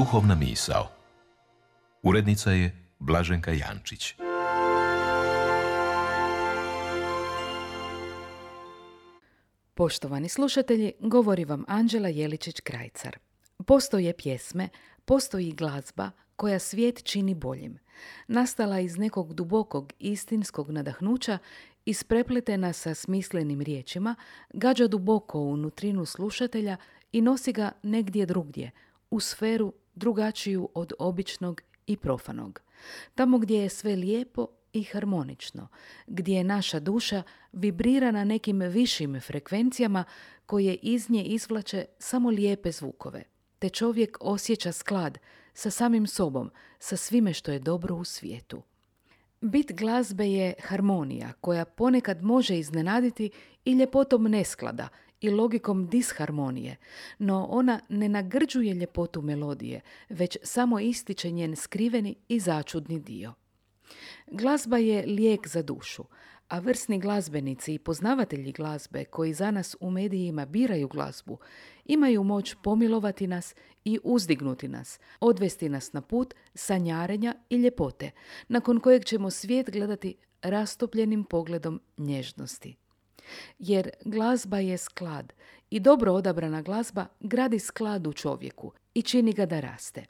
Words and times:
Duhovna 0.00 0.34
misao. 0.34 0.88
Urednica 2.02 2.50
je 2.50 2.88
Blaženka 2.98 3.52
Jančić. 3.52 4.14
Poštovani 9.74 10.28
slušatelji, 10.28 10.92
govori 11.00 11.44
vam 11.44 11.64
Anđela 11.68 12.08
Jeličić-Krajcar. 12.08 13.16
Postoje 13.66 14.12
pjesme, 14.16 14.68
postoji 15.04 15.52
glazba 15.52 16.10
koja 16.36 16.58
svijet 16.58 17.04
čini 17.04 17.34
boljim. 17.34 17.78
Nastala 18.28 18.80
iz 18.80 18.98
nekog 18.98 19.34
dubokog 19.34 19.92
istinskog 19.98 20.70
nadahnuća, 20.70 21.38
isprepletena 21.84 22.72
sa 22.72 22.94
smislenim 22.94 23.60
riječima, 23.60 24.14
gađa 24.54 24.86
duboko 24.86 25.40
u 25.40 25.56
nutrinu 25.56 26.04
slušatelja 26.04 26.76
i 27.12 27.20
nosi 27.20 27.52
ga 27.52 27.72
negdje 27.82 28.26
drugdje, 28.26 28.70
u 29.10 29.20
sferu 29.20 29.72
drugačiju 29.94 30.68
od 30.74 30.92
običnog 30.98 31.62
i 31.86 31.96
profanog. 31.96 32.60
Tamo 33.14 33.38
gdje 33.38 33.58
je 33.58 33.68
sve 33.68 33.96
lijepo 33.96 34.46
i 34.72 34.82
harmonično, 34.82 35.68
gdje 36.06 36.34
je 36.34 36.44
naša 36.44 36.80
duša 36.80 37.22
vibrira 37.52 38.10
na 38.10 38.24
nekim 38.24 38.60
višim 38.60 39.20
frekvencijama 39.20 40.04
koje 40.46 40.74
iz 40.74 41.10
nje 41.10 41.24
izvlače 41.24 41.84
samo 41.98 42.30
lijepe 42.30 42.72
zvukove, 42.72 43.22
te 43.58 43.68
čovjek 43.68 44.18
osjeća 44.20 44.72
sklad 44.72 45.18
sa 45.54 45.70
samim 45.70 46.06
sobom, 46.06 46.50
sa 46.78 46.96
svime 46.96 47.32
što 47.32 47.52
je 47.52 47.58
dobro 47.58 47.94
u 47.94 48.04
svijetu. 48.04 48.62
Bit 49.40 49.72
glazbe 49.72 50.26
je 50.26 50.54
harmonija 50.62 51.32
koja 51.40 51.64
ponekad 51.64 52.22
može 52.22 52.58
iznenaditi 52.58 53.30
i 53.64 53.72
ljepotom 53.72 54.24
nesklada 54.24 54.88
i 55.20 55.30
logikom 55.30 55.86
disharmonije, 55.86 56.76
no 57.18 57.46
ona 57.50 57.80
ne 57.88 58.08
nagrđuje 58.08 58.74
ljepotu 58.74 59.22
melodije, 59.22 59.80
već 60.08 60.36
samo 60.42 60.80
ističe 60.80 61.30
njen 61.30 61.56
skriveni 61.56 62.14
i 62.28 62.40
začudni 62.40 63.00
dio. 63.00 63.34
Glazba 64.26 64.78
je 64.78 65.06
lijek 65.06 65.48
za 65.48 65.62
dušu, 65.62 66.04
a 66.48 66.58
vrsni 66.58 66.98
glazbenici 66.98 67.74
i 67.74 67.78
poznavatelji 67.78 68.52
glazbe 68.52 69.04
koji 69.04 69.34
za 69.34 69.50
nas 69.50 69.76
u 69.80 69.90
medijima 69.90 70.46
biraju 70.46 70.88
glazbu, 70.88 71.38
imaju 71.84 72.24
moć 72.24 72.54
pomilovati 72.62 73.26
nas 73.26 73.54
i 73.84 73.98
uzdignuti 74.04 74.68
nas, 74.68 75.00
odvesti 75.20 75.68
nas 75.68 75.92
na 75.92 76.00
put 76.00 76.34
sanjarenja 76.54 77.34
i 77.50 77.56
ljepote, 77.56 78.10
nakon 78.48 78.80
kojeg 78.80 79.04
ćemo 79.04 79.30
svijet 79.30 79.70
gledati 79.70 80.14
rastopljenim 80.42 81.24
pogledom 81.24 81.80
nježnosti. 81.98 82.76
Jer 83.58 83.90
glazba 84.04 84.58
je 84.58 84.78
sklad 84.78 85.32
i 85.70 85.80
dobro 85.80 86.12
odabrana 86.12 86.62
glazba 86.62 87.06
gradi 87.20 87.58
sklad 87.58 88.06
u 88.06 88.12
čovjeku 88.12 88.72
i 88.94 89.02
čini 89.02 89.32
ga 89.32 89.46
da 89.46 89.60
raste. 89.60 90.04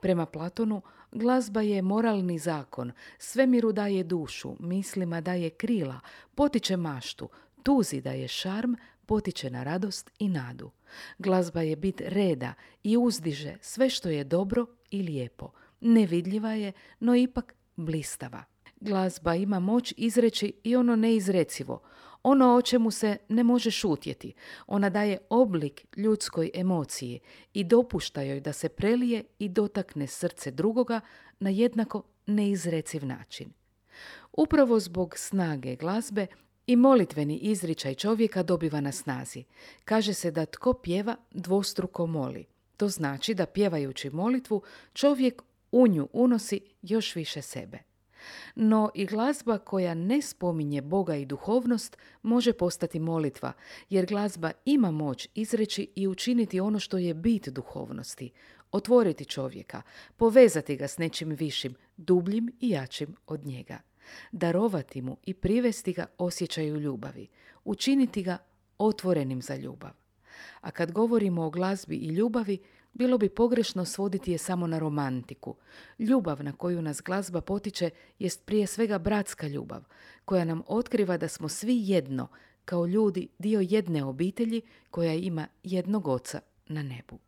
Prema 0.00 0.26
Platonu, 0.26 0.82
glazba 1.12 1.60
je 1.60 1.82
moralni 1.82 2.38
zakon, 2.38 2.92
svemiru 3.18 3.72
daje 3.72 4.04
dušu, 4.04 4.56
mislima 4.58 5.20
daje 5.20 5.50
krila, 5.50 6.00
potiče 6.34 6.76
maštu, 6.76 7.28
tuzi 7.62 8.00
daje 8.00 8.28
šarm, 8.28 8.74
potiče 9.06 9.50
na 9.50 9.62
radost 9.62 10.10
i 10.18 10.28
nadu. 10.28 10.70
Glazba 11.18 11.62
je 11.62 11.76
bit 11.76 12.00
reda 12.00 12.54
i 12.82 12.96
uzdiže 12.96 13.56
sve 13.60 13.90
što 13.90 14.08
je 14.08 14.24
dobro 14.24 14.66
i 14.90 15.02
lijepo. 15.02 15.50
Nevidljiva 15.80 16.52
je, 16.52 16.72
no 17.00 17.16
ipak 17.16 17.54
blistava. 17.76 18.44
Glazba 18.80 19.34
ima 19.34 19.60
moć 19.60 19.94
izreći 19.96 20.52
i 20.64 20.76
ono 20.76 20.96
neizrecivo, 20.96 21.82
ono 22.22 22.54
o 22.54 22.62
čemu 22.62 22.90
se 22.90 23.16
ne 23.28 23.44
može 23.44 23.70
šutjeti. 23.70 24.32
Ona 24.66 24.90
daje 24.90 25.18
oblik 25.30 25.86
ljudskoj 25.96 26.50
emociji 26.54 27.20
i 27.54 27.64
dopušta 27.64 28.22
joj 28.22 28.40
da 28.40 28.52
se 28.52 28.68
prelije 28.68 29.24
i 29.38 29.48
dotakne 29.48 30.06
srce 30.06 30.50
drugoga 30.50 31.00
na 31.40 31.50
jednako 31.50 32.02
neizreciv 32.26 33.06
način. 33.06 33.52
Upravo 34.32 34.80
zbog 34.80 35.18
snage 35.18 35.76
glazbe 35.76 36.26
i 36.66 36.76
molitveni 36.76 37.36
izričaj 37.36 37.94
čovjeka 37.94 38.42
dobiva 38.42 38.80
na 38.80 38.92
snazi. 38.92 39.44
Kaže 39.84 40.14
se 40.14 40.30
da 40.30 40.46
tko 40.46 40.72
pjeva 40.72 41.16
dvostruko 41.30 42.06
moli. 42.06 42.46
To 42.76 42.88
znači 42.88 43.34
da 43.34 43.46
pjevajući 43.46 44.10
molitvu 44.10 44.62
čovjek 44.92 45.42
u 45.72 45.88
nju 45.88 46.08
unosi 46.12 46.60
još 46.82 47.14
više 47.14 47.42
sebe. 47.42 47.89
No 48.54 48.90
i 48.94 49.06
glazba 49.06 49.58
koja 49.58 49.94
ne 49.94 50.22
spominje 50.22 50.82
Boga 50.82 51.16
i 51.16 51.24
duhovnost 51.24 51.96
može 52.22 52.52
postati 52.52 52.98
molitva, 52.98 53.52
jer 53.90 54.06
glazba 54.06 54.50
ima 54.64 54.90
moć 54.90 55.28
izreći 55.34 55.92
i 55.94 56.08
učiniti 56.08 56.60
ono 56.60 56.78
što 56.78 56.98
je 56.98 57.14
bit 57.14 57.48
duhovnosti, 57.48 58.30
otvoriti 58.72 59.24
čovjeka, 59.24 59.82
povezati 60.16 60.76
ga 60.76 60.88
s 60.88 60.98
nečim 60.98 61.28
višim, 61.30 61.74
dubljim 61.96 62.52
i 62.60 62.70
jačim 62.70 63.16
od 63.26 63.46
njega, 63.46 63.78
darovati 64.32 65.02
mu 65.02 65.16
i 65.22 65.34
privesti 65.34 65.92
ga 65.92 66.06
osjećaju 66.18 66.76
ljubavi, 66.76 67.28
učiniti 67.64 68.22
ga 68.22 68.38
otvorenim 68.78 69.42
za 69.42 69.56
ljubav. 69.56 69.90
A 70.60 70.70
kad 70.70 70.92
govorimo 70.92 71.42
o 71.42 71.50
glazbi 71.50 71.96
i 71.96 72.08
ljubavi, 72.08 72.58
bilo 72.92 73.18
bi 73.18 73.28
pogrešno 73.28 73.84
svoditi 73.84 74.32
je 74.32 74.38
samo 74.38 74.66
na 74.66 74.78
romantiku. 74.78 75.56
Ljubav 75.98 76.44
na 76.44 76.52
koju 76.52 76.82
nas 76.82 77.02
glazba 77.02 77.40
potiče 77.40 77.90
jest 78.18 78.44
prije 78.44 78.66
svega 78.66 78.98
bratska 78.98 79.46
ljubav, 79.46 79.84
koja 80.24 80.44
nam 80.44 80.62
otkriva 80.66 81.16
da 81.16 81.28
smo 81.28 81.48
svi 81.48 81.76
jedno, 81.88 82.28
kao 82.64 82.86
ljudi 82.86 83.28
dio 83.38 83.60
jedne 83.60 84.04
obitelji 84.04 84.62
koja 84.90 85.14
ima 85.14 85.46
jednog 85.62 86.08
oca 86.08 86.40
na 86.66 86.82
nebu. 86.82 87.18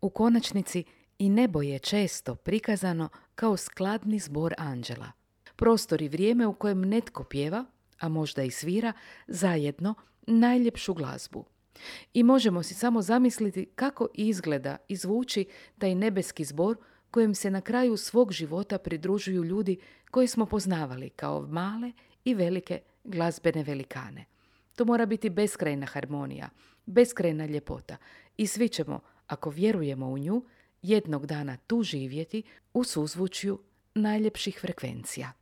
U 0.00 0.10
konačnici 0.10 0.84
i 1.18 1.28
nebo 1.28 1.62
je 1.62 1.78
često 1.78 2.34
prikazano 2.34 3.08
kao 3.34 3.56
skladni 3.56 4.18
zbor 4.18 4.54
anđela. 4.58 5.12
Prostor 5.56 6.02
i 6.02 6.08
vrijeme 6.08 6.46
u 6.46 6.52
kojem 6.52 6.80
netko 6.80 7.24
pjeva, 7.24 7.64
a 7.98 8.08
možda 8.08 8.42
i 8.42 8.50
svira, 8.50 8.92
zajedno 9.26 9.94
najljepšu 10.26 10.94
glazbu– 10.94 11.44
i 12.14 12.22
možemo 12.22 12.62
si 12.62 12.74
samo 12.74 13.02
zamisliti 13.02 13.66
kako 13.74 14.08
izgleda 14.14 14.76
i 14.88 14.96
zvuči 14.96 15.44
taj 15.78 15.94
nebeski 15.94 16.44
zbor 16.44 16.76
kojem 17.10 17.34
se 17.34 17.50
na 17.50 17.60
kraju 17.60 17.96
svog 17.96 18.32
života 18.32 18.78
pridružuju 18.78 19.44
ljudi 19.44 19.78
koji 20.10 20.26
smo 20.26 20.46
poznavali 20.46 21.10
kao 21.10 21.46
male 21.46 21.92
i 22.24 22.34
velike 22.34 22.80
glazbene 23.04 23.62
velikane. 23.62 24.24
To 24.76 24.84
mora 24.84 25.06
biti 25.06 25.30
beskrajna 25.30 25.86
harmonija, 25.86 26.48
beskrajna 26.86 27.46
ljepota 27.46 27.96
i 28.36 28.46
svi 28.46 28.68
ćemo, 28.68 29.00
ako 29.26 29.50
vjerujemo 29.50 30.06
u 30.06 30.18
nju, 30.18 30.44
jednog 30.82 31.26
dana 31.26 31.56
tu 31.56 31.82
živjeti 31.82 32.42
u 32.72 32.84
suzvučju 32.84 33.58
najljepših 33.94 34.58
frekvencija. 34.60 35.32